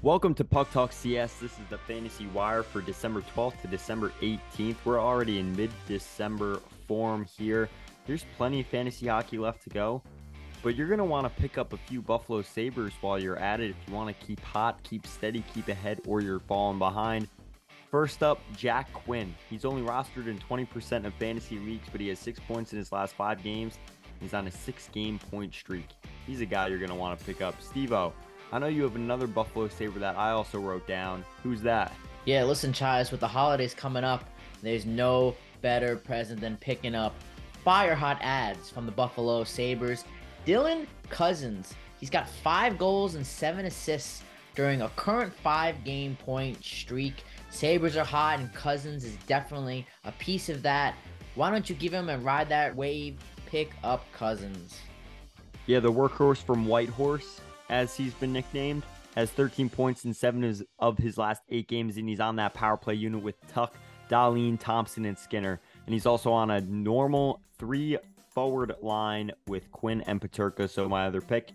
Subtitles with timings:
[0.00, 1.40] Welcome to Puck Talk CS.
[1.40, 4.76] This is the Fantasy Wire for December 12th to December 18th.
[4.84, 7.68] We're already in mid December form here.
[8.06, 10.00] There's plenty of fantasy hockey left to go,
[10.62, 13.58] but you're going to want to pick up a few Buffalo Sabres while you're at
[13.58, 17.26] it if you want to keep hot, keep steady, keep ahead, or you're falling behind.
[17.90, 19.34] First up, Jack Quinn.
[19.50, 22.92] He's only rostered in 20% of fantasy leagues, but he has six points in his
[22.92, 23.80] last five games.
[24.20, 25.88] He's on a six game point streak.
[26.24, 27.60] He's a guy you're going to want to pick up.
[27.60, 28.12] Stevo,
[28.50, 31.24] I know you have another Buffalo Sabre that I also wrote down.
[31.42, 31.92] Who's that?
[32.24, 34.24] Yeah, listen, Chaz, with the holidays coming up,
[34.62, 37.14] there's no better present than picking up
[37.64, 40.04] fire hot adds from the Buffalo Sabres.
[40.46, 44.22] Dylan Cozens, he's got five goals and seven assists
[44.54, 47.24] during a current five game point streak.
[47.50, 50.94] Sabres are hot, and Cozens is definitely a piece of that.
[51.34, 53.18] Why don't you give him and ride that wave?
[53.46, 54.80] Pick up Cozens.
[55.66, 58.82] Yeah, the workhorse from Whitehorse, as he's been nicknamed,
[59.14, 62.76] has 13 points in seven of his last eight games, and he's on that power
[62.76, 63.72] play unit with Tuch,
[64.08, 65.60] Dahlin, Thompson, and Skinner.
[65.86, 67.98] And he's also on a normal three
[68.30, 71.52] forward line with Quinn and Peterka, so my other pick.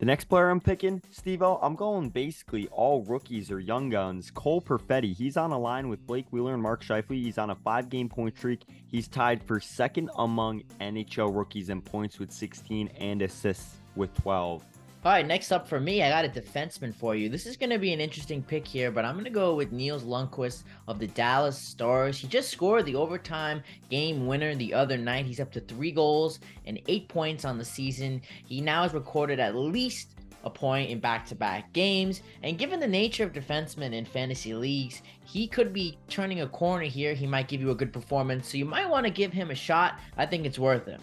[0.00, 4.32] The next player I'm picking, Steve I'm going basically all rookies or young guns.
[4.32, 7.22] Cole Perfetti, he's on a line with Blake Wheeler and Mark Scheifele.
[7.22, 8.62] He's on a five game point streak.
[8.88, 14.64] He's tied for second among NHL rookies in points with 16 and assists with 12.
[15.04, 17.28] All right, next up for me, I got a defenseman for you.
[17.28, 19.70] This is going to be an interesting pick here, but I'm going to go with
[19.70, 22.16] Nils Lundkvist of the Dallas Stars.
[22.16, 25.26] He just scored the overtime game winner the other night.
[25.26, 28.22] He's up to three goals and eight points on the season.
[28.46, 32.22] He now has recorded at least a point in back-to-back games.
[32.42, 36.86] And given the nature of defensemen in fantasy leagues, he could be turning a corner
[36.86, 37.12] here.
[37.12, 39.54] He might give you a good performance, so you might want to give him a
[39.54, 39.98] shot.
[40.16, 40.98] I think it's worth it.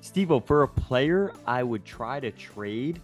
[0.00, 3.00] Steve, for a player I would try to trade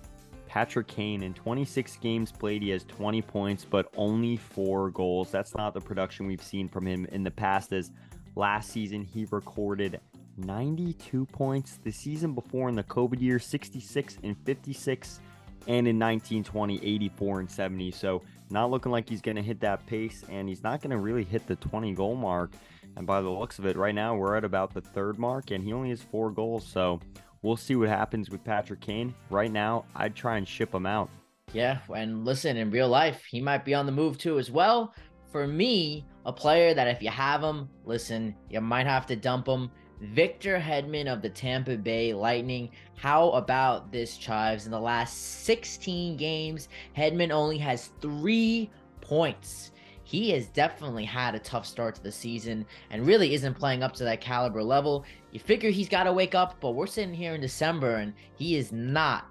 [0.54, 5.32] Patrick Kane in 26 games played, he has 20 points, but only four goals.
[5.32, 7.72] That's not the production we've seen from him in the past.
[7.72, 7.90] As
[8.36, 10.00] last season, he recorded
[10.36, 11.80] 92 points.
[11.82, 15.20] The season before in the COVID year, 66 and 56.
[15.66, 17.90] And in 1920, 84 and 70.
[17.90, 20.98] So, not looking like he's going to hit that pace, and he's not going to
[20.98, 22.52] really hit the 20 goal mark.
[22.94, 25.64] And by the looks of it, right now we're at about the third mark, and
[25.64, 26.64] he only has four goals.
[26.64, 27.00] So,
[27.44, 29.14] We'll see what happens with Patrick Kane.
[29.28, 31.10] Right now, I'd try and ship him out.
[31.52, 34.94] Yeah, and listen, in real life, he might be on the move too as well.
[35.30, 39.46] For me, a player that if you have him, listen, you might have to dump
[39.46, 39.70] him.
[40.00, 42.70] Victor Hedman of the Tampa Bay Lightning.
[42.96, 44.64] How about this, Chives?
[44.64, 48.70] In the last 16 games, Hedman only has three
[49.02, 49.70] points
[50.04, 53.94] he has definitely had a tough start to the season and really isn't playing up
[53.94, 55.04] to that caliber level.
[55.32, 58.54] You figure he's got to wake up, but we're sitting here in December and he
[58.54, 59.26] has not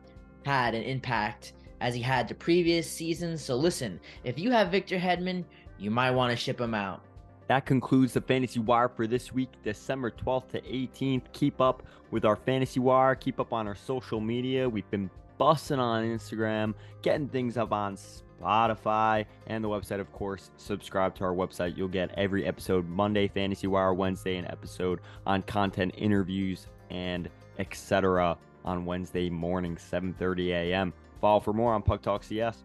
[0.45, 3.37] had an impact as he had the previous season.
[3.37, 5.45] So listen, if you have Victor Hedman,
[5.77, 7.03] you might want to ship him out.
[7.47, 11.23] That concludes the Fantasy Wire for this week, December 12th to 18th.
[11.33, 13.15] Keep up with our Fantasy Wire.
[13.15, 14.67] Keep up on our social media.
[14.67, 17.97] We've been busting on Instagram, getting things up on
[18.43, 20.51] Spotify, and the website, of course.
[20.57, 21.77] Subscribe to our website.
[21.77, 28.37] You'll get every episode Monday, Fantasy Wire, Wednesday, an episode on content interviews and etc.
[28.65, 30.93] on Wednesday morning, 7:30 a.m.
[31.21, 32.63] Follow for more on Puck Talk CS.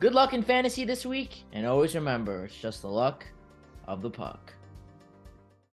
[0.00, 3.24] Good luck in fantasy this week, and always remember, it's just the luck
[3.86, 4.52] of the puck.